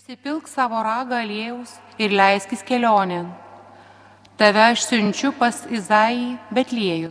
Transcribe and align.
Prisipilk 0.00 0.48
savo 0.48 0.78
ragą 0.80 1.18
aliejaus 1.20 1.74
ir 2.00 2.14
leiskis 2.16 2.62
kelionėn. 2.64 3.26
Tave 4.40 4.62
aš 4.70 4.86
siunčiu 4.86 5.28
pas 5.36 5.58
Izaijį 5.68 6.38
Betliejų. 6.56 7.10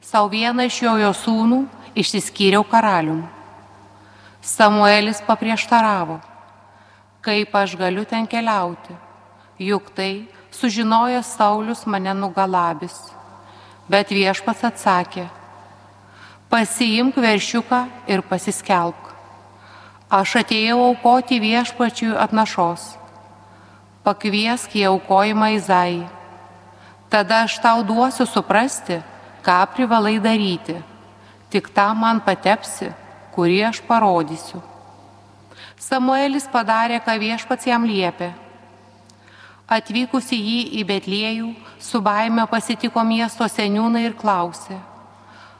Sau 0.00 0.30
vieną 0.32 0.64
iš 0.64 0.78
jo 0.80 0.94
jo 0.96 1.10
sūnų 1.12 1.58
išsiskyriau 1.92 2.64
karalium. 2.64 3.20
Samuelis 4.40 5.20
paprieštaravo, 5.28 6.16
kaip 7.20 7.52
aš 7.52 7.76
galiu 7.76 8.06
ten 8.08 8.24
keliauti, 8.24 8.96
juk 9.60 9.92
tai 9.92 10.24
sužinojęs 10.56 11.34
Saulis 11.36 11.84
mane 11.84 12.14
nugalabis. 12.16 12.96
Bet 13.92 14.08
viešpats 14.08 14.64
atsakė, 14.70 15.26
pasiimk 16.48 17.20
veršiuką 17.20 17.82
ir 18.08 18.24
pasiskelbk. 18.24 19.05
Aš 20.16 20.38
atėjau 20.40 20.78
aukoti 20.80 21.36
viešpačiui 21.42 22.14
atnašos. 22.16 22.84
Pakviesk 24.06 24.76
į 24.78 24.86
aukojimą 24.88 25.50
Izai. 25.58 26.06
Tada 27.12 27.42
aš 27.44 27.58
tau 27.60 27.82
duosiu 27.84 28.24
suprasti, 28.24 28.96
ką 29.44 29.58
privalai 29.74 30.16
daryti. 30.22 30.78
Tik 31.52 31.68
tam 31.74 32.00
man 32.04 32.22
patepsi, 32.24 32.88
kurį 33.34 33.58
aš 33.68 33.82
parodysiu. 33.84 34.62
Samuelis 35.76 36.48
padarė, 36.48 37.02
ką 37.04 37.18
viešpats 37.20 37.68
jam 37.68 37.84
liepė. 37.84 38.30
Atvykusi 39.68 40.38
jį 40.38 40.58
į 40.80 40.86
Betliejų, 40.88 41.52
su 41.82 42.00
baime 42.00 42.46
pasitiko 42.48 43.04
miesto 43.04 43.44
seniūnai 43.50 44.06
ir 44.06 44.16
klausė, 44.16 44.80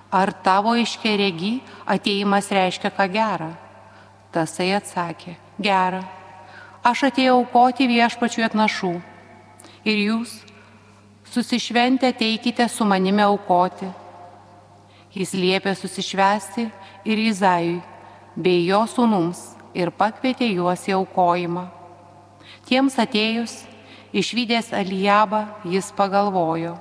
ar 0.09 0.33
tavo 0.47 0.79
iškeregi 0.79 1.59
ateimas 1.85 2.49
reiškia 2.55 2.95
ką 2.95 3.11
gerą. 3.13 3.53
Tasai 4.35 4.73
atsakė, 4.77 5.37
gera, 5.63 6.03
aš 6.85 7.07
atėjau 7.11 7.39
aukoti 7.41 7.87
viešpačių 7.89 8.45
atnašų 8.49 8.93
ir 9.87 10.01
jūs 10.03 10.35
susišventę 11.31 12.11
teikite 12.13 12.67
su 12.69 12.85
manimi 12.85 13.25
aukoti. 13.25 13.89
Jis 15.17 15.33
liepė 15.33 15.73
susišvesti 15.79 16.67
ir 17.09 17.23
Izajui 17.31 17.79
bei 18.37 18.67
jo 18.67 18.83
sūnums 18.91 19.41
ir 19.77 19.93
pakvietė 19.93 20.51
juos 20.51 20.85
į 20.91 20.99
aukojimą. 20.99 21.65
Tiems 22.69 22.99
atėjus, 23.01 23.63
išvykęs 24.13 24.73
Alijabą, 24.77 25.47
jis 25.65 25.89
pagalvojo, 25.97 26.75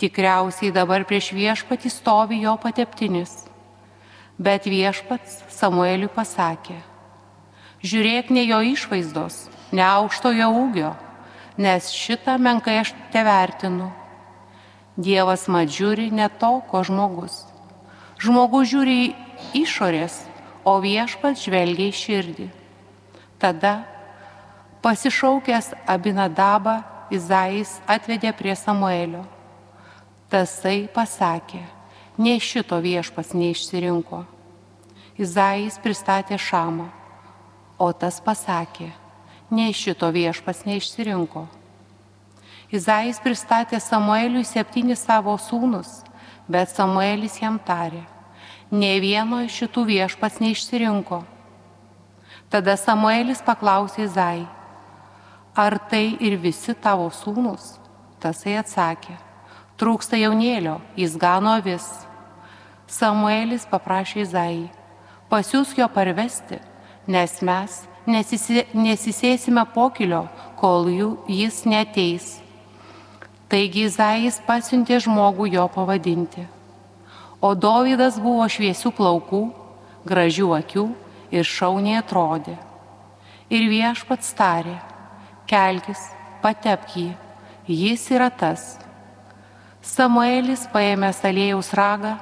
tikriausiai 0.00 0.74
dabar 0.74 1.06
prieš 1.08 1.32
viešpatį 1.36 1.92
stovi 1.92 2.42
jo 2.44 2.56
pateptinis 2.60 3.43
Bet 4.38 4.66
viešpats 4.66 5.44
Samueliui 5.54 6.10
pasakė, 6.10 6.80
žiūrėk 7.86 8.32
ne 8.34 8.42
jo 8.48 8.58
išvaizdos, 8.74 9.44
ne 9.70 9.84
aukšto 9.86 10.32
jo 10.34 10.48
ūgio, 10.64 10.94
nes 11.58 11.92
šitą 11.94 12.34
menkai 12.42 12.80
aš 12.80 12.94
te 13.14 13.22
vertinu. 13.22 13.92
Dievas 14.98 15.46
mat 15.50 15.70
žiūri 15.70 16.10
ne 16.14 16.26
to, 16.38 16.58
ko 16.70 16.82
žmogus. 16.86 17.44
Žmogus 18.18 18.70
žiūri 18.70 19.14
išorės, 19.54 20.22
o 20.66 20.78
viešpats 20.82 21.46
žvelgia 21.46 21.90
į 21.90 21.96
širdį. 21.98 22.48
Tada 23.38 23.84
pasišaukęs 24.82 25.74
Abinadabą, 25.86 26.82
Izais 27.12 27.78
atvedė 27.86 28.32
prie 28.32 28.54
Samuelio. 28.56 29.22
Tasai 30.32 30.88
pasakė, 30.90 31.60
nei 32.18 32.38
šito 32.40 32.78
viešpas 32.78 33.32
neišsirinko. 33.34 34.24
Izaijas 35.18 35.78
pristatė 35.82 36.38
šamą, 36.38 36.88
o 37.78 37.90
tas 37.92 38.20
pasakė, 38.22 38.90
nei 39.50 39.74
šito 39.74 40.08
viešpas 40.14 40.64
neišsirinko. 40.66 41.46
Izaijas 42.74 43.20
pristatė 43.22 43.78
Samueliui 43.78 44.42
septynis 44.46 45.04
savo 45.06 45.36
sūnus, 45.38 46.02
bet 46.50 46.70
Samuelis 46.70 47.38
jam 47.42 47.58
tarė, 47.62 48.02
nei 48.70 48.98
vieno 49.02 49.42
iš 49.44 49.62
šitų 49.62 49.84
viešpas 49.90 50.40
neišsirinko. 50.42 51.22
Tada 52.50 52.76
Samuelis 52.78 53.42
paklausė 53.42 54.06
Izai, 54.08 54.46
ar 55.54 55.78
tai 55.90 56.16
ir 56.18 56.38
visi 56.38 56.74
tavo 56.74 57.06
sūnus? 57.10 57.76
Tasai 58.22 58.56
atsakė, 58.56 59.14
trūksta 59.78 60.18
jaunėlio, 60.18 60.78
jis 60.96 61.16
gano 61.20 61.54
vis. 61.62 62.03
Samuelis 62.90 63.64
paprašė 63.70 64.20
Izai, 64.24 64.68
pasiūsk 65.32 65.78
jo 65.80 65.88
parvesti, 65.88 66.58
nes 67.08 67.40
mes 67.40 67.78
nesisė, 68.06 68.66
nesisėsime 68.76 69.64
pokilio, 69.74 70.26
kol 70.60 70.90
jų 70.92 71.10
jis 71.28 71.62
neteis. 71.68 72.26
Taigi 73.48 73.86
Izais 73.88 74.40
pasiuntė 74.44 74.98
žmogų 75.04 75.48
jo 75.54 75.64
pavadinti. 75.72 76.44
O 77.44 77.54
Dovydas 77.54 78.18
buvo 78.20 78.44
šviesių 78.48 78.92
plaukų, 78.96 79.42
gražių 80.08 80.52
akių 80.58 80.84
ir 81.32 81.48
šauniai 81.48 81.98
atrodė. 82.00 82.56
Ir 83.52 83.68
viešpats 83.68 84.32
tarė, 84.36 84.76
kelkis, 85.48 86.00
patepk 86.44 86.96
jį, 86.96 87.10
jis 87.68 88.06
yra 88.12 88.30
tas. 88.32 88.74
Samuelis 89.84 90.64
paėmė 90.72 91.12
salėjaus 91.12 91.72
ragą 91.76 92.16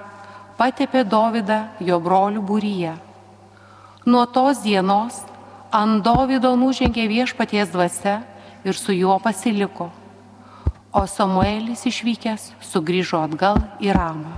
patepė 0.62 1.02
Dovydą 1.08 1.58
jo 1.82 1.98
brolių 1.98 2.42
būryje. 2.46 2.94
Nuo 4.06 4.26
tos 4.30 4.60
dienos 4.62 5.16
ant 5.74 6.04
Dovydo 6.06 6.52
nužengė 6.60 7.08
viešpaties 7.10 7.72
dvasia 7.72 8.22
ir 8.62 8.78
su 8.78 8.94
juo 8.94 9.18
pasiliko. 9.22 9.90
O 10.92 11.06
Samuelis 11.08 11.82
išvykęs 11.88 12.52
sugrįžo 12.68 13.18
atgal 13.26 13.58
į 13.82 13.90
Ramą. 13.96 14.34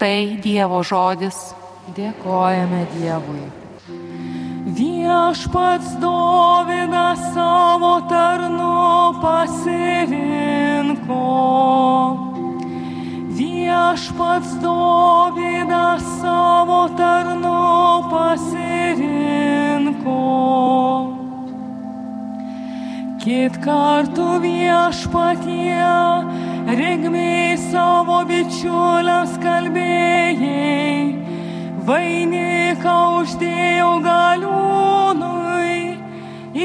Tai 0.00 0.40
Dievo 0.44 0.80
žodis. 0.86 1.52
Dėkojame 1.92 2.86
Dievui. 2.94 3.44
Viešpats 4.78 5.98
Dovydą 6.00 7.08
savo 7.34 8.00
tarnu 8.08 9.20
pasirinko 9.20 10.24
Viešpats 13.36 14.50
savo 14.62 15.03
tarnu 17.14 18.10
pasirinko. 18.12 19.02
Kit 23.22 23.54
kartu 23.66 24.26
viešpatie, 24.44 25.92
regmiai 26.80 27.56
savo 27.70 28.18
bičiuliams 28.30 29.34
kalbėjai, 29.44 30.98
vainiką 31.88 32.96
uždėjau 33.20 33.92
galiūnui, 34.08 35.80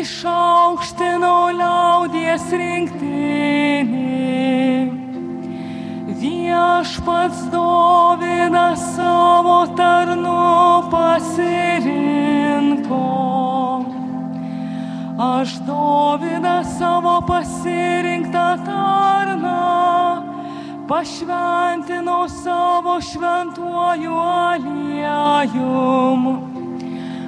išaukštinau 0.02 1.44
liaudies 1.62 2.46
rinktinį 2.62 4.10
viešpats 6.20 7.48
dovina 7.52 8.76
savo 8.76 9.68
tarnu 9.78 10.84
pasirinko. 10.92 12.26
Aš 15.20 15.50
dovina 15.68 16.64
savo 16.64 17.22
pasirinktą 17.28 18.58
tarną, 18.66 20.24
pašventinau 20.88 22.30
savo 22.30 23.02
šventuoju 23.02 24.16
aliejum. 24.44 26.22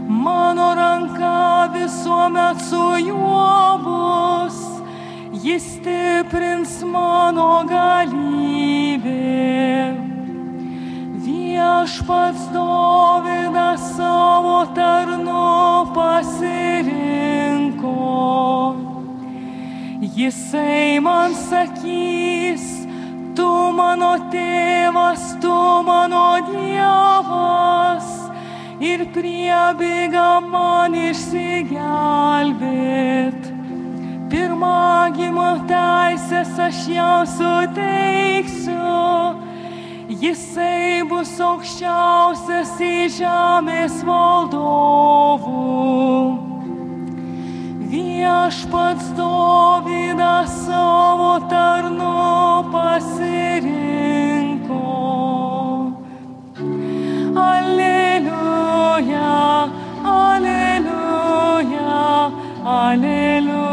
Mano 0.08 0.76
ranka 0.76 1.70
visuomet 1.74 2.58
su 2.70 2.98
juo 3.08 3.78
bus 3.84 4.72
jis 5.44 5.64
stiprins 5.64 6.84
mano 6.84 7.64
galybė. 9.02 9.98
Viešpats 11.22 12.50
dovina 12.54 13.78
savo 13.78 14.66
tarnu 14.76 15.86
pasirinko. 15.94 17.96
Jisai 20.02 21.00
man 21.02 21.34
sakys, 21.34 22.86
tu 23.36 23.72
mano 23.74 24.18
tėvas, 24.32 25.40
tu 25.42 25.84
mano 25.84 26.40
dievas 26.50 28.06
ir 28.82 29.06
priebėga 29.14 30.42
man 30.42 30.96
išsigelbėt 30.96 33.51
pirmagimo 34.32 35.50
teisės 35.70 36.54
aš 36.68 36.80
jau 36.96 37.20
suteiksiu. 37.36 38.98
Jisai 40.22 41.02
bus 41.10 41.34
aukščiausias 41.42 42.74
į 42.86 42.96
žemės 43.18 43.96
valdovų. 44.08 45.62
viešpats 47.92 49.08
Dovydą 49.18 50.36
savo 50.48 51.34
tarnu 51.52 52.14
pasirinko. 52.74 53.36
Alleluja, 57.48 59.34
alleluja, 60.20 62.00
alleluja. 62.78 63.71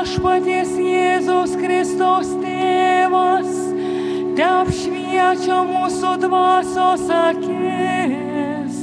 Viešpaties 0.00 0.70
Jėzaus 0.80 1.52
Kristaus 1.60 2.28
tėvas, 2.40 3.50
te 4.36 4.44
apšviečia 4.48 5.58
mūsų 5.68 6.12
dvasios 6.22 7.04
akis, 7.12 8.78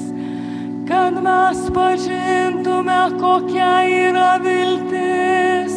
kad 0.85 1.17
mes 1.17 1.63
pažintume, 1.73 2.99
kokia 3.17 3.81
yra 3.89 4.37
viltis, 4.45 5.73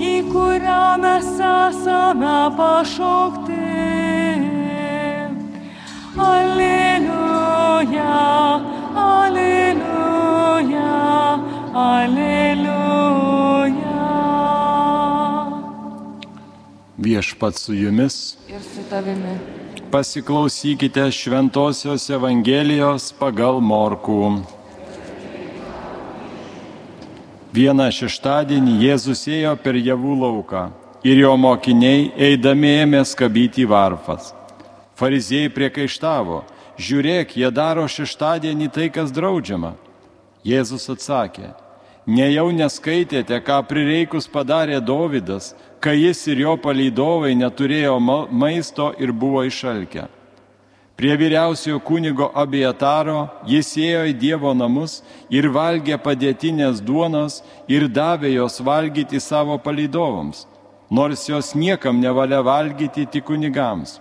į 0.00 0.32
kurią 0.32 0.96
mes 1.04 1.28
esame 1.36 2.56
pašaukti. 2.56 3.60
Alleluja, 6.24 7.02
alleluja, 9.04 10.88
alleluja. 11.84 12.94
Viešpat 17.04 17.58
su 17.60 17.74
jumis. 17.74 18.36
Ir 18.48 18.60
su 18.62 18.82
tavimi. 18.90 19.36
Pasiklausykite 19.90 21.10
Šventojios 21.12 22.08
Evangelijos 22.10 23.10
pagal 23.18 23.60
Morkų. 23.60 24.20
Vieną 27.54 27.90
šeštadienį 27.92 28.78
Jėzus 28.86 29.26
ėjo 29.28 29.52
per 29.60 29.76
javų 29.76 30.16
lauką 30.22 30.62
ir 31.04 31.20
jo 31.20 31.34
mokiniai 31.36 32.08
eidami 32.30 32.72
ėmė 32.86 33.04
skabyti 33.04 33.68
varfas. 33.68 34.32
Fariziejai 34.96 35.52
priekaištavo, 35.52 36.40
žiūrėk, 36.80 37.36
jie 37.36 37.50
daro 37.52 37.84
šeštadienį 37.84 38.70
tai, 38.72 38.88
kas 38.88 39.12
draudžiama. 39.12 39.74
Jėzus 40.44 40.88
atsakė, 40.96 41.52
nejau 42.06 42.50
neskaitėte, 42.52 43.40
ką 43.40 43.62
prireikus 43.68 44.28
padarė 44.28 44.80
Dovydas, 44.80 45.54
kai 45.80 45.96
jis 46.00 46.26
ir 46.28 46.44
jo 46.44 46.56
palydovai 46.56 47.34
neturėjo 47.36 47.98
ma- 48.00 48.26
maisto 48.30 48.92
ir 48.98 49.12
buvo 49.12 49.44
išalkę. 49.44 50.08
Prie 50.96 51.16
vyriausiojo 51.18 51.80
kunigo 51.82 52.30
Abietaro 52.38 53.26
jis 53.50 53.72
ėjo 53.76 54.04
į 54.12 54.14
Dievo 54.14 54.52
namus 54.54 55.00
ir 55.28 55.48
valgė 55.50 55.98
padėtinės 55.98 56.78
duonos 56.78 57.42
ir 57.66 57.88
davė 57.88 58.30
jos 58.36 58.60
valgyti 58.62 59.18
savo 59.18 59.58
palydovams, 59.58 60.46
nors 60.90 61.26
jos 61.28 61.54
niekam 61.58 61.98
nevalia 61.98 62.44
valgyti 62.46 63.08
tik 63.10 63.26
kunigams. 63.26 63.98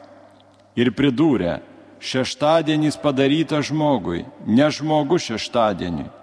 Ir 0.77 0.93
pridūrė, 0.93 1.61
šeštadienis 1.97 2.97
padarytas 3.01 3.71
žmogui, 3.71 4.25
ne 4.45 4.69
žmogus 4.69 5.31
šeštadieniui. 5.31 6.22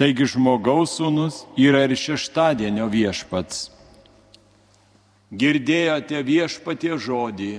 Taigi 0.00 0.24
žmogaus 0.32 0.94
sūnus 0.96 1.42
yra 1.60 1.82
ir 1.84 1.92
šeštadienio 1.92 2.86
viešpats. 2.88 3.66
Girdėjote 5.28 6.22
viešpatie 6.24 6.94
žodį. 6.96 7.50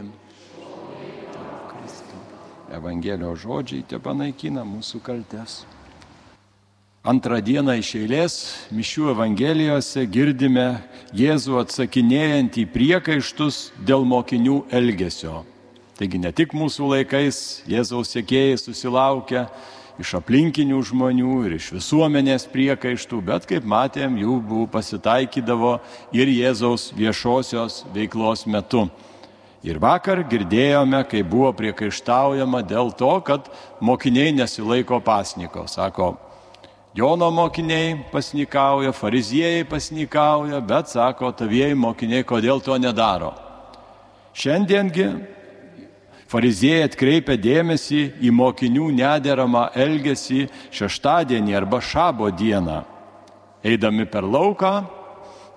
Evangelijos 2.73 3.43
žodžiai 3.43 3.83
te 3.85 3.99
panaikina 4.01 4.63
mūsų 4.65 5.03
kaltes. 5.05 5.59
Antrą 7.05 7.37
dieną 7.45 7.75
iš 7.77 7.91
eilės 7.99 8.37
mišių 8.73 9.11
Evangelijose 9.13 10.07
girdime 10.09 10.65
Jėzų 11.13 11.59
atsakinėjant 11.61 12.57
į 12.57 12.65
priekaištus 12.73 13.67
dėl 13.85 14.01
mokinių 14.01 14.63
elgesio. 14.81 15.43
Taigi 16.01 16.17
ne 16.17 16.33
tik 16.33 16.57
mūsų 16.57 16.89
laikais 16.95 17.61
Jėzaus 17.69 18.15
sėkėjai 18.17 18.57
susilaukia 18.63 19.45
iš 20.01 20.15
aplinkinių 20.19 20.79
žmonių 20.89 21.35
ir 21.47 21.55
iš 21.59 21.69
visuomenės 21.77 22.47
priekaištų, 22.51 23.21
bet 23.29 23.45
kaip 23.49 23.67
matėm, 23.67 24.17
jų 24.19 24.39
buvo 24.43 24.65
pasitaikydavo 24.73 25.77
ir 26.17 26.31
Jėzaus 26.31 26.89
viešosios 26.97 27.83
veiklos 27.93 28.47
metu. 28.49 28.87
Ir 29.61 29.77
vakar 29.77 30.23
girdėjome, 30.25 31.03
kai 31.05 31.21
buvo 31.21 31.51
priekaištaujama 31.53 32.63
dėl 32.65 32.89
to, 32.97 33.13
kad 33.21 33.45
mokiniai 33.79 34.33
nesilaiko 34.33 34.97
pasniko. 35.05 35.67
Sako, 35.69 36.15
Jono 36.97 37.29
mokiniai 37.31 37.93
pasnikauja, 38.11 38.91
fariziejai 38.91 39.63
pasnikauja, 39.63 40.59
bet 40.59 40.89
sako, 40.91 41.29
tavieji 41.31 41.77
mokiniai 41.79 42.25
kodėl 42.27 42.59
to 42.59 42.75
nedaro. 42.81 43.29
Šiandiengi 44.35 45.05
fariziejai 46.31 46.87
atkreipia 46.87 47.35
dėmesį 47.39 48.01
į 48.23 48.31
mokinių 48.35 48.87
nederamą 48.95 49.67
elgesį 49.75 50.45
šeštadienį 50.71 51.57
arba 51.59 51.81
šabo 51.83 52.31
dieną. 52.31 52.81
Eidami 53.67 54.07
per 54.09 54.25
lauką, 54.25 54.71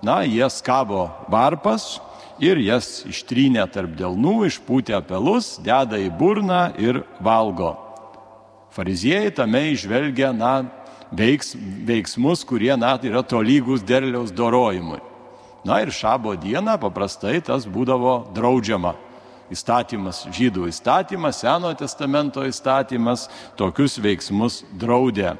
na, 0.05 0.21
jie 0.27 0.45
skabo 0.51 1.07
varpas 1.31 1.95
ir 2.43 2.59
jas 2.61 3.05
ištrynė 3.07 3.65
tarp 3.71 3.95
delnų, 3.97 4.45
išpūtė 4.51 4.99
pelus, 5.07 5.55
deda 5.63 5.97
į 5.97 6.11
burną 6.19 6.67
ir 6.81 7.01
valgo. 7.23 7.73
Fariziejai 8.75 9.31
tame 9.31 9.63
išvelgia, 9.71 10.33
na, 10.35 10.67
veiks, 11.15 11.55
veiksmus, 11.87 12.43
kurie, 12.43 12.73
na, 12.75 12.97
yra 12.99 13.23
tolygus 13.23 13.85
derliaus 13.87 14.35
dorojimui. 14.35 14.99
Na 15.65 15.79
ir 15.81 15.89
šabo 15.95 16.35
dieną 16.37 16.75
paprastai 16.83 17.39
tas 17.41 17.63
būdavo 17.65 18.25
draudžiama. 18.35 18.93
Įstatymas, 19.53 20.23
žydų 20.33 20.69
įstatymas, 20.71 21.43
Senojo 21.43 21.75
testamento 21.77 22.41
įstatymas 22.45 23.27
tokius 23.59 23.99
veiksmus 24.01 24.63
draudė. 24.73 25.35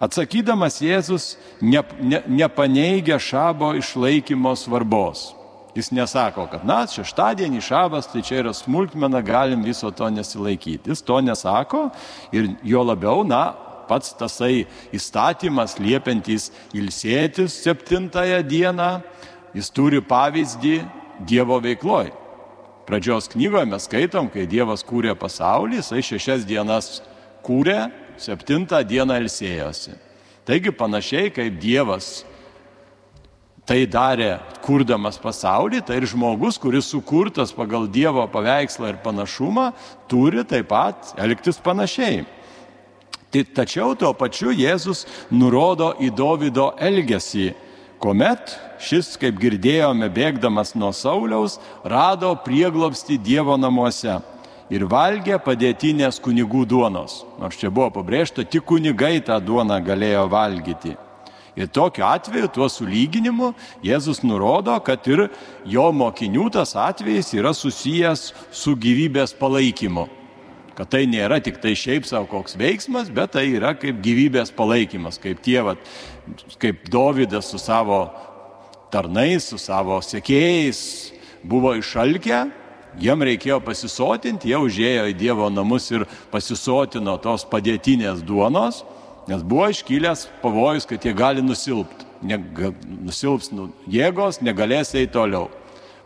Atsakydamas 0.00 0.78
Jėzus 0.84 1.34
ne, 1.60 1.80
ne, 2.00 2.22
nepaneigia 2.28 3.18
šabo 3.20 3.74
išlaikymo 3.76 4.52
svarbos. 4.56 5.30
Jis 5.76 5.90
nesako, 5.92 6.46
kad, 6.48 6.64
na, 6.64 6.82
šeštadienį 6.88 7.60
šabas, 7.60 8.08
tai 8.08 8.22
čia 8.24 8.40
yra 8.40 8.52
smulkmena, 8.56 9.20
galim 9.24 9.64
viso 9.64 9.90
to 9.92 10.08
nesilaikyti. 10.08 10.88
Jis 10.88 11.04
to 11.04 11.20
nesako 11.20 11.90
ir 12.32 12.54
jo 12.64 12.84
labiau, 12.84 13.24
na, 13.28 13.50
pats 13.88 14.14
tasai 14.16 14.64
įstatymas 14.96 15.76
liepiantis 15.80 16.48
ilsėtis 16.76 17.60
septintąją 17.60 18.40
dieną, 18.48 18.90
jis 19.56 19.72
turi 19.72 20.00
pavyzdį 20.00 20.78
Dievo 21.28 21.56
veikloj. 21.64 22.10
Pradžios 22.86 23.26
knygoje 23.32 23.66
mes 23.66 23.86
skaitom, 23.88 24.28
kai 24.30 24.46
Dievas 24.46 24.84
kūrė 24.86 25.16
pasaulį, 25.18 25.80
jisai 25.80 26.04
šešias 26.06 26.46
dienas 26.46 27.00
kūrė, 27.46 27.88
septintą 28.20 28.78
dieną 28.86 29.18
ilsėjosi. 29.24 29.96
Taigi 30.46 30.70
panašiai 30.70 31.32
kaip 31.34 31.58
Dievas 31.58 32.22
tai 33.66 33.82
darė 33.90 34.36
kurdamas 34.62 35.18
pasaulį, 35.18 35.80
tai 35.82 35.98
ir 35.98 36.06
žmogus, 36.06 36.60
kuris 36.62 36.86
sukurtas 36.92 37.50
pagal 37.50 37.88
Dievo 37.90 38.22
paveikslą 38.30 38.92
ir 38.92 39.00
panašumą, 39.02 39.72
turi 40.06 40.46
taip 40.46 40.70
pat 40.70 41.10
elgtis 41.18 41.58
panašiai. 41.58 42.22
Tačiau 43.34 43.96
tuo 43.98 44.12
pačiu 44.16 44.54
Jėzus 44.54 45.02
nurodo 45.34 45.90
į 45.98 46.12
Davido 46.14 46.70
elgesį, 46.78 47.50
kuomet 48.00 48.54
šis, 48.82 49.14
kaip 49.20 49.38
girdėjome, 49.40 50.08
bėgdamas 50.12 50.74
nuo 50.76 50.92
Sauliaus, 50.94 51.58
rado 51.84 52.34
prieglobsti 52.44 53.18
Dievo 53.18 53.56
namuose 53.60 54.20
ir 54.70 54.86
valgė 54.90 55.38
padėtinės 55.42 56.20
kunigų 56.22 56.66
duonos. 56.68 57.22
Nors 57.40 57.58
čia 57.60 57.70
buvo 57.70 57.90
pabrėžta, 58.00 58.44
tik 58.44 58.66
kunigai 58.66 59.20
tą 59.24 59.38
duoną 59.40 59.78
galėjo 59.84 60.26
valgyti. 60.32 60.96
Ir 61.56 61.70
tokiu 61.72 62.04
atveju, 62.04 62.50
tuo 62.52 62.68
sulyginimu, 62.68 63.54
Jėzus 63.84 64.20
nurodo, 64.26 64.74
kad 64.84 65.06
ir 65.08 65.30
jo 65.64 65.86
mokinių 65.88 66.50
tas 66.52 66.74
atvejis 66.76 67.32
yra 67.38 67.54
susijęs 67.56 68.28
su 68.52 68.76
gyvybės 68.76 69.32
palaikymu. 69.38 70.04
Kad 70.76 70.90
tai 70.92 71.06
nėra 71.08 71.38
tik 71.40 71.56
tai 71.62 71.72
šiaip 71.72 72.04
savo 72.04 72.28
koks 72.28 72.58
veiksmas, 72.60 73.08
bet 73.08 73.32
tai 73.32 73.46
yra 73.54 73.72
kaip 73.72 74.02
gyvybės 74.04 74.52
palaikymas, 74.52 75.16
kaip 75.22 75.40
tėvat, 75.40 75.80
kaip 76.60 76.84
Dovydas 76.92 77.48
su 77.48 77.60
savo 77.62 78.02
tarnais, 78.92 79.48
su 79.50 79.58
savo 79.58 79.98
sekėjais 80.04 80.80
buvo 81.46 81.74
išalkę, 81.78 82.46
jiem 83.00 83.24
reikėjo 83.28 83.60
pasisotinti, 83.64 84.50
jie 84.52 84.60
užėjo 84.60 85.06
į 85.10 85.16
Dievo 85.18 85.50
namus 85.52 85.90
ir 85.92 86.06
pasisotino 86.32 87.16
tos 87.22 87.44
padėtinės 87.48 88.24
duonos, 88.26 88.82
nes 89.28 89.42
buvo 89.42 89.68
iškilęs 89.72 90.26
pavojus, 90.42 90.86
kad 90.88 91.04
jie 91.04 91.14
gali 91.16 91.44
nusilpti. 91.44 92.06
nega, 92.22 92.72
nusilps 93.04 93.50
nu, 93.52 93.68
jėgos, 93.92 94.40
negalės 94.40 94.94
eiti 94.96 95.12
toliau. 95.12 95.50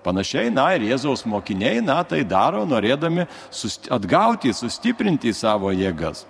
Panašiai, 0.05 0.51
na 0.51 0.71
ir 0.75 0.87
Jėzaus 0.89 1.27
mokiniai, 1.29 1.83
na 1.85 2.01
tai 2.09 2.23
daro, 2.25 2.65
norėdami 2.67 3.27
sust, 3.53 3.91
atgauti, 3.93 4.53
sustiprinti 4.57 5.33
savo 5.37 5.71
jėgas. 5.77 6.25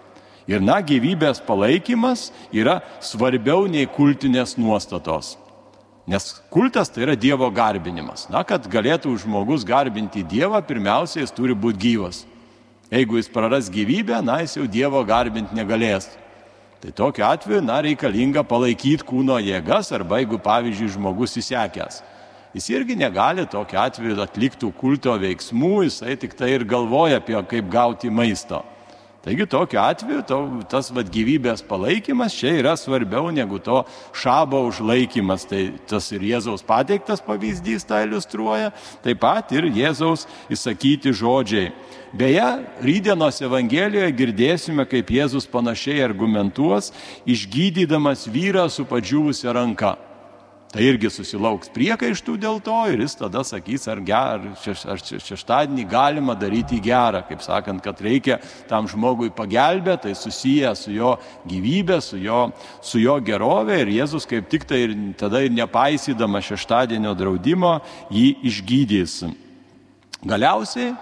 Ir 0.51 0.61
na, 0.61 0.81
gyvybės 0.83 1.39
palaikymas 1.47 2.31
yra 2.51 2.81
svarbiau 3.01 3.69
nei 3.71 3.87
kultinės 3.87 4.57
nuostatos. 4.59 5.37
Nes 6.11 6.27
kultas 6.51 6.91
tai 6.91 7.05
yra 7.05 7.15
Dievo 7.15 7.47
garbinimas. 7.55 8.27
Na, 8.33 8.43
kad 8.43 8.65
galėtų 8.67 9.13
žmogus 9.23 9.63
garbinti 9.67 10.25
Dievą, 10.27 10.59
pirmiausia, 10.67 11.23
jis 11.23 11.31
turi 11.31 11.55
būti 11.55 11.79
gyvas. 11.85 12.25
Jeigu 12.91 13.21
jis 13.21 13.31
praras 13.31 13.71
gyvybę, 13.71 14.19
na, 14.27 14.41
jis 14.43 14.57
jau 14.59 14.67
Dievo 14.67 15.05
garbinti 15.07 15.55
negalės. 15.55 16.11
Tai 16.83 16.91
tokiu 16.99 17.29
atveju, 17.29 17.63
na, 17.63 17.79
reikalinga 17.87 18.43
palaikyti 18.43 19.07
kūno 19.07 19.39
jėgas 19.39 19.93
arba 19.95 20.19
jeigu, 20.19 20.41
pavyzdžiui, 20.43 20.97
žmogus 20.97 21.39
įsekęs 21.39 22.03
jis 22.55 22.69
irgi 22.71 22.97
negali 22.99 23.47
tokiu 23.47 23.79
atveju 23.79 24.19
atlikti 24.23 24.71
kulto 24.81 25.15
veiksmų, 25.23 25.85
jisai 25.87 26.17
tik 26.19 26.35
tai 26.39 26.55
ir 26.57 26.67
galvoja 26.67 27.21
apie 27.21 27.39
kaip 27.47 27.71
gauti 27.71 28.11
maisto. 28.11 28.65
Taigi 29.21 29.45
tokiu 29.47 29.81
atveju 29.81 30.23
to, 30.25 30.39
tas 30.73 30.89
vad 30.97 31.11
gyvybės 31.13 31.61
palaikymas 31.69 32.33
čia 32.33 32.55
yra 32.57 32.73
svarbiau 32.81 33.29
negu 33.29 33.59
to 33.61 33.83
šabo 34.17 34.63
užlaikymas. 34.71 35.45
Tai 35.45 35.61
tas 35.91 36.09
ir 36.17 36.25
Jėzaus 36.25 36.65
pateiktas 36.65 37.21
pavyzdys 37.27 37.85
tą 37.85 38.01
iliustruoja, 38.07 38.73
taip 39.05 39.21
pat 39.21 39.53
ir 39.53 39.69
Jėzaus 39.69 40.25
įsakyti 40.49 41.13
žodžiai. 41.13 41.69
Beje, 42.17 42.49
rydienos 42.81 43.45
Evangelijoje 43.45 44.17
girdėsime, 44.17 44.89
kaip 44.89 45.13
Jėzus 45.13 45.45
panašiai 45.53 46.01
argumentuos, 46.09 46.89
išgydydamas 47.29 48.25
vyrą 48.33 48.71
su 48.73 48.89
padžiūvusia 48.89 49.53
ranka. 49.53 49.99
Tai 50.71 50.85
irgi 50.87 51.09
susilauks 51.11 51.73
priekaištų 51.75 52.37
dėl 52.39 52.61
to 52.63 52.77
ir 52.93 53.01
jis 53.03 53.17
tada 53.19 53.41
sakys, 53.43 53.89
ar, 53.91 53.99
ger, 54.07 54.45
šeš, 54.63 54.83
ar 54.87 55.01
šeštadienį 55.03 55.85
galima 55.91 56.37
daryti 56.39 56.77
gerą, 56.79 57.25
kaip 57.27 57.41
sakant, 57.43 57.83
kad 57.83 57.99
reikia 57.99 58.37
tam 58.71 58.87
žmogui 58.87 59.33
pagelbėti, 59.35 60.05
tai 60.05 60.13
susiję 60.15 60.71
su 60.79 60.93
jo 60.95 61.17
gyvybė, 61.51 61.97
su 62.07 62.21
jo, 62.23 62.45
su 62.87 63.03
jo 63.03 63.17
gerovė 63.19 63.81
ir 63.83 63.91
Jėzus 63.97 64.29
kaip 64.31 64.47
tik 64.53 64.63
tai 64.71 64.85
ir 64.85 64.93
tada 65.19 65.41
ir 65.43 65.51
nepaisydama 65.57 66.39
šeštadienio 66.39 67.17
draudimo 67.19 67.81
jį 68.15 68.29
išgydys. 68.53 69.25
Galiausiai 70.23 70.93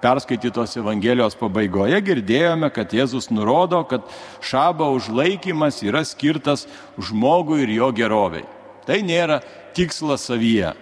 perskaitytos 0.00 0.78
Evangelijos 0.80 1.36
pabaigoje 1.36 1.98
girdėjome, 2.06 2.72
kad 2.72 2.96
Jėzus 2.96 3.28
nurodo, 3.28 3.82
kad 3.84 4.08
šabo 4.40 4.88
užlaikymas 4.96 5.82
yra 5.84 6.06
skirtas 6.08 6.64
žmogui 6.96 7.66
ir 7.66 7.74
jo 7.76 7.90
geroviai. 8.00 8.48
Tai 8.90 8.96
nėra 9.06 9.36
tikslas 9.70 10.24
savyje. 10.26 10.72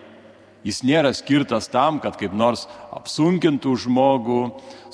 Jis 0.65 0.79
nėra 0.81 1.11
skirtas 1.13 1.67
tam, 1.69 1.99
kad 2.01 2.15
kaip 2.17 2.33
nors 2.33 2.63
apsunkintų 2.97 3.75
žmogų, 3.85 4.39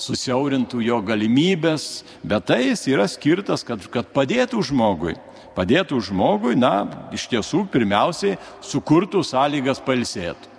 susiaurintų 0.02 0.82
jo 0.82 0.98
galimybės, 1.06 2.02
bet 2.26 2.48
tai 2.50 2.72
jis 2.72 2.82
yra 2.90 3.06
skirtas, 3.06 3.62
kad, 3.62 3.86
kad 3.94 4.10
padėtų 4.10 4.64
žmogui. 4.66 5.14
Padėtų 5.54 6.00
žmogui, 6.08 6.56
na, 6.58 6.88
iš 7.14 7.28
tiesų, 7.30 7.62
pirmiausiai, 7.70 8.34
sukurtų 8.66 9.22
sąlygas 9.22 9.78
palsėti. 9.86 10.50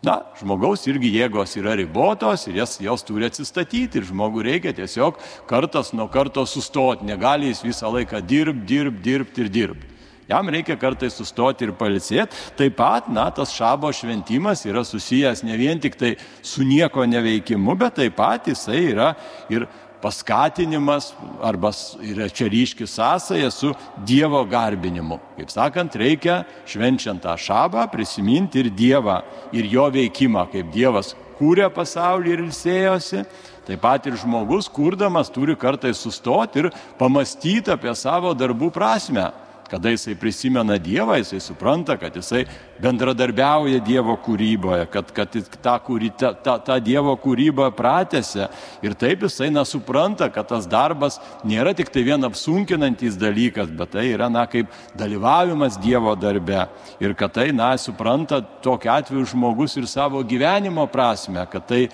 Na, 0.00 0.22
žmogaus 0.40 0.88
irgi 0.88 1.12
jėgos 1.12 1.52
yra 1.60 1.76
ribotos 1.76 2.46
ir 2.48 2.62
jas, 2.62 2.78
jos 2.80 3.04
turi 3.04 3.28
atsistatyti 3.28 4.00
ir 4.00 4.08
žmogui 4.08 4.48
reikia 4.48 4.72
tiesiog 4.72 5.20
kartas 5.52 5.92
nuo 5.92 6.08
karto 6.08 6.48
sustoti, 6.48 7.04
negali 7.04 7.52
jis 7.52 7.60
visą 7.68 7.92
laiką 7.92 8.24
dirbti, 8.24 8.64
dirbti, 8.72 9.04
dirbti 9.04 9.44
ir 9.44 9.56
dirbti. 9.60 9.99
Jam 10.30 10.48
reikia 10.48 10.76
kartais 10.78 11.16
sustoti 11.18 11.66
ir 11.66 11.72
palisėti. 11.74 12.38
Taip 12.58 12.76
pat, 12.78 13.08
na, 13.10 13.26
tas 13.34 13.50
šabo 13.50 13.90
šventimas 13.90 14.62
yra 14.68 14.84
susijęs 14.86 15.42
ne 15.42 15.56
vien 15.58 15.80
tik 15.82 15.98
tai 15.98 16.12
su 16.42 16.62
nieko 16.62 17.02
neveikimu, 17.02 17.74
bet 17.80 17.98
taip 17.98 18.14
pat 18.20 18.46
jisai 18.46 18.84
yra 18.92 19.08
ir 19.50 19.66
paskatinimas 20.00 21.10
arba 21.42 21.72
yra 22.06 22.28
čia 22.30 22.46
ryški 22.46 22.86
sąsaja 22.86 23.50
su 23.50 23.72
Dievo 24.06 24.44
garbinimu. 24.46 25.18
Kaip 25.36 25.50
sakant, 25.50 25.98
reikia 25.98 26.44
švenčiant 26.62 27.22
tą 27.26 27.34
šabą 27.34 27.88
prisiminti 27.90 28.62
ir 28.62 28.70
Dievą, 28.70 29.20
ir 29.52 29.66
jo 29.66 29.90
veikimą, 29.90 30.46
kaip 30.54 30.70
Dievas 30.70 31.16
kūrė 31.40 31.66
pasaulį 31.74 32.36
ir 32.36 32.46
ilsėjosi. 32.46 33.26
Taip 33.66 33.82
pat 33.82 34.06
ir 34.06 34.16
žmogus, 34.18 34.70
kurdamas, 34.72 35.30
turi 35.32 35.58
kartais 35.58 35.98
sustoti 35.98 36.64
ir 36.64 36.72
pamastyti 36.98 37.74
apie 37.74 37.92
savo 37.98 38.32
darbų 38.34 38.70
prasme. 38.74 39.28
Kada 39.70 39.92
jisai 39.92 40.16
prisimena 40.18 40.74
Dievą, 40.82 41.14
jisai 41.20 41.38
supranta, 41.40 41.94
kad 41.96 42.16
jisai 42.18 42.42
bendradarbiauja 42.82 43.78
Dievo 43.86 44.16
kūryboje, 44.18 44.88
kad, 44.90 45.12
kad 45.14 45.36
tą, 45.62 45.74
kūry, 45.86 46.10
tą, 46.18 46.32
tą, 46.42 46.56
tą 46.66 46.78
Dievo 46.82 47.14
kūrybą 47.22 47.68
pratęsia. 47.78 48.48
Ir 48.82 48.96
taip 48.98 49.22
jisai 49.28 49.52
nesupranta, 49.54 50.26
kad 50.34 50.48
tas 50.50 50.66
darbas 50.66 51.20
nėra 51.46 51.70
tik 51.78 51.92
tai 51.94 52.02
vien 52.08 52.26
apsunkinantis 52.26 53.14
dalykas, 53.20 53.70
bet 53.70 53.94
tai 53.94 54.08
yra, 54.10 54.26
na, 54.32 54.42
kaip 54.50 54.74
dalyvavimas 54.98 55.78
Dievo 55.78 56.16
darbe. 56.18 56.66
Ir 56.98 57.14
kad 57.14 57.38
tai, 57.38 57.52
na, 57.54 57.70
supranta 57.78 58.42
tokiu 58.42 58.90
atveju 58.96 59.30
žmogus 59.36 59.78
ir 59.78 59.86
savo 59.86 60.24
gyvenimo 60.26 60.88
prasme, 60.90 61.46
kad 61.46 61.70
tai 61.70 61.84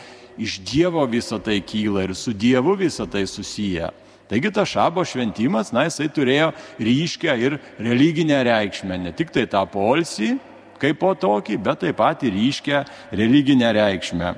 iš 0.40 0.62
Dievo 0.64 1.04
visą 1.04 1.42
tai 1.44 1.60
kyla 1.60 2.08
ir 2.08 2.16
su 2.16 2.32
Dievu 2.32 2.72
visą 2.80 3.04
tai 3.04 3.26
susiję. 3.28 3.92
Taigi 4.26 4.50
tas 4.50 4.68
šabo 4.68 5.04
šventimas, 5.06 5.70
na, 5.74 5.84
jisai 5.86 6.08
turėjo 6.10 6.50
ryškę 6.82 7.36
ir 7.38 7.60
religinę 7.78 8.40
reikšmę, 8.48 8.98
ne 8.98 9.14
tik 9.14 9.30
tai 9.34 9.46
tą 9.50 9.62
polsį 9.70 10.34
kaip 10.82 10.98
po 11.00 11.14
tokį, 11.16 11.60
bet 11.62 11.84
taip 11.84 11.96
pat 12.00 12.24
ir 12.26 12.34
ryškę 12.34 12.82
religinę 13.16 13.72
reikšmę. 13.76 14.34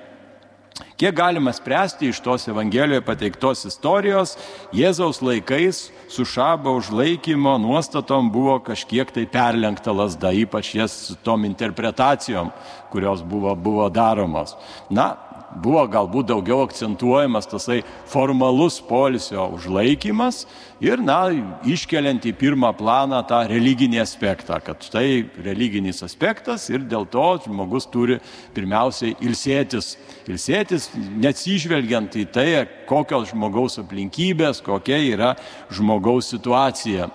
Kiek 0.99 1.15
galima 1.15 1.53
spręsti 1.55 2.09
iš 2.11 2.21
tos 2.23 2.49
Evangelijoje 2.51 3.03
pateiktos 3.07 3.65
istorijos, 3.67 4.37
Jėzaus 4.75 5.19
laikais 5.23 5.89
su 6.11 6.27
šabo 6.27 6.77
užlaikymo 6.79 7.57
nuostatom 7.59 8.31
buvo 8.35 8.59
kažkiek 8.63 9.11
tai 9.15 9.27
perlenkta 9.31 9.95
lasda, 9.95 10.31
ypač 10.35 10.75
jas 10.79 10.97
tom 11.27 11.47
interpretacijom, 11.47 12.51
kurios 12.91 13.23
buvo, 13.23 13.55
buvo 13.55 13.89
daromos. 13.91 14.55
Na, 14.91 15.17
buvo 15.57 15.85
galbūt 15.89 16.29
daugiau 16.29 16.63
akcentuojamas 16.67 17.49
tasai 17.49 17.81
formalus 18.09 18.79
polisio 18.85 19.47
užlaikymas 19.57 20.43
ir, 20.85 21.01
na, 21.03 21.31
iškeliant 21.67 22.27
į 22.29 22.35
pirmą 22.39 22.71
planą 22.79 23.21
tą 23.29 23.41
religinį 23.51 24.03
aspektą, 24.03 24.61
kad 24.65 24.85
štai 24.85 25.25
religinis 25.45 26.03
aspektas 26.07 26.69
ir 26.71 26.85
dėl 26.89 27.09
to 27.11 27.27
žmogus 27.47 27.89
turi 27.91 28.19
pirmiausiai 28.57 29.17
ilsėtis. 29.25 29.97
Ilsėtis 30.29 30.91
neatsižvelgiant 30.95 32.19
į 32.21 32.29
tai, 32.35 32.49
kokios 32.89 33.33
žmogaus 33.33 33.81
aplinkybės, 33.83 34.63
kokia 34.65 35.01
yra 35.15 35.35
žmogaus 35.73 36.31
situacija. 36.35 37.09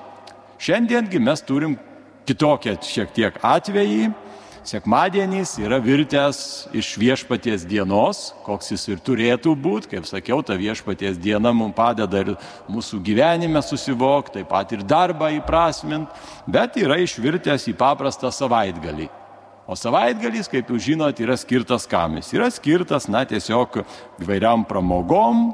Šiandiengi 0.64 1.20
mes 1.22 1.42
turim 1.46 1.78
kitokią 2.28 2.78
šiek 2.88 3.12
tiek 3.16 3.40
atvejį, 3.44 4.12
Sekmadienis 4.64 5.58
yra 5.60 5.76
virtęs 5.84 6.70
iš 6.72 6.94
viešpaties 6.96 7.66
dienos, 7.68 8.30
koks 8.46 8.72
jis 8.72 8.86
ir 8.94 9.02
turėtų 9.04 9.58
būti, 9.60 9.90
kaip 9.92 10.08
sakiau, 10.08 10.40
ta 10.40 10.56
viešpaties 10.56 11.18
diena 11.20 11.52
mums 11.52 11.76
padeda 11.76 12.22
ir 12.24 12.30
mūsų 12.72 13.02
gyvenime 13.04 13.60
susivokti, 13.60 14.38
taip 14.40 14.48
pat 14.54 14.72
ir 14.72 14.86
darbą 14.88 15.34
įprasmint, 15.36 16.08
bet 16.48 16.80
yra 16.80 16.96
išvirtęs 17.04 17.68
į 17.74 17.76
paprastą 17.76 18.32
savaitgalį. 18.32 19.10
O 19.68 19.76
savaitgalis, 19.80 20.48
kaip 20.52 20.72
jūs 20.72 20.88
žinot, 20.88 21.20
yra 21.24 21.36
skirtas 21.40 21.84
kamis. 21.88 22.32
Yra 22.36 22.48
skirtas, 22.52 23.10
na, 23.12 23.26
tiesiog 23.28 23.82
įvairiam 24.24 24.64
pramogom, 24.68 25.50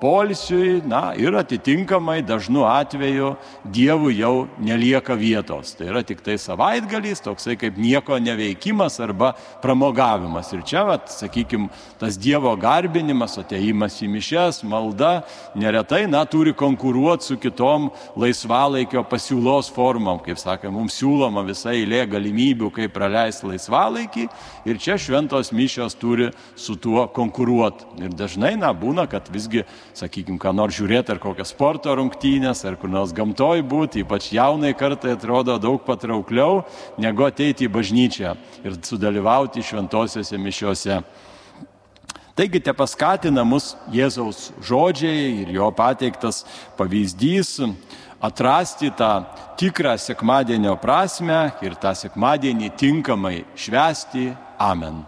polisiui, 0.00 0.82
na 0.86 1.14
ir 1.16 1.34
atitinkamai 1.36 2.22
dažnu 2.26 2.64
atveju 2.68 3.34
Dievui 3.64 4.18
jau 4.18 4.46
nelieka 4.62 5.16
vietos. 5.18 5.74
Tai 5.76 5.88
yra 5.90 6.02
tik 6.06 6.22
tai 6.24 6.36
savaitgalys, 6.40 7.22
toksai 7.24 7.56
kaip 7.60 7.78
nieko 7.80 8.18
neveikimas 8.22 9.00
arba 9.02 9.32
pramogavimas. 9.62 10.52
Ir 10.54 10.62
čia, 10.66 10.84
vat, 10.88 11.08
sakykime, 11.12 11.70
tas 12.00 12.18
Dievo 12.20 12.52
garbinimas, 12.60 13.38
ateimas 13.40 13.98
į 14.04 14.10
mišes, 14.12 14.62
malda, 14.68 15.24
neretai, 15.58 16.04
na, 16.10 16.24
turi 16.28 16.54
konkuruoti 16.56 17.32
su 17.32 17.38
kitom 17.40 17.90
laisvalaikio 18.16 19.04
pasiūlos 19.10 19.72
formom. 19.74 20.20
Kaip 20.24 20.40
sakė, 20.40 20.70
mums 20.72 20.98
siūloma 21.00 21.44
visa 21.48 21.74
eilė 21.74 22.04
galimybių, 22.12 22.70
kaip 22.76 22.94
praleisti 22.96 23.50
laisvalaikį 23.50 24.28
ir 24.68 24.80
čia 24.82 24.98
šventos 25.00 25.52
mišios 25.56 25.98
turi 25.98 26.30
su 26.54 26.76
tuo 26.80 27.06
konkuruoti. 27.12 27.88
Ir 28.04 28.14
dažnai, 28.16 28.54
na, 28.60 28.72
būna, 28.76 29.06
kad 29.10 29.28
visgi 29.32 29.64
sakykime, 29.94 30.40
ką 30.42 30.52
nors 30.56 30.76
žiūrėti, 30.78 31.14
ar 31.14 31.20
kokias 31.22 31.52
sporto 31.54 31.94
rungtynės, 31.94 32.64
ar 32.66 32.78
kur 32.80 32.90
nors 32.90 33.14
gamtoj 33.16 33.62
būti, 33.66 34.02
ypač 34.02 34.32
jaunai 34.34 34.74
kartai 34.78 35.14
atrodo 35.14 35.58
daug 35.62 35.84
patraukliau, 35.86 36.64
negu 36.98 37.28
ateiti 37.28 37.68
į 37.68 37.72
bažnyčią 37.76 38.34
ir 38.64 38.80
sudalyvauti 38.82 39.64
šventosiuose 39.64 40.40
mišiuose. 40.40 41.00
Taigi 42.36 42.60
te 42.60 42.72
paskatina 42.76 43.46
mus 43.48 43.70
Jėzaus 43.88 44.50
žodžiai 44.60 45.46
ir 45.46 45.54
jo 45.56 45.70
pateiktas 45.72 46.42
pavyzdys 46.76 47.54
atrasti 48.20 48.90
tą 48.92 49.24
tikrą 49.56 49.96
sekmadienio 49.96 50.76
prasme 50.76 51.40
ir 51.64 51.80
tą 51.80 51.96
sekmadienį 51.96 52.72
tinkamai 52.76 53.44
švesti. 53.56 54.34
Amen. 54.60 55.04